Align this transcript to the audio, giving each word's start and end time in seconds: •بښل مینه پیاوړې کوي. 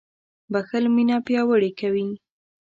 •بښل 0.53 0.85
مینه 0.95 1.17
پیاوړې 1.27 1.71
کوي. 1.79 2.07